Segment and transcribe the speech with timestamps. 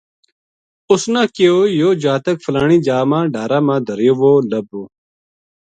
[0.91, 4.81] اُس نا کہیو یوہ جاتک فلانی جا ما ڈھارا ما دھریو وو لَبھو